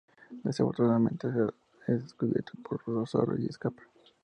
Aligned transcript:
Desafortunadamente, 0.43 1.27
es 1.87 2.01
descubierto 2.01 2.53
por 2.67 2.81
los 2.87 3.11
zorros 3.11 3.39
y 3.39 3.45
escapa. 3.45 3.83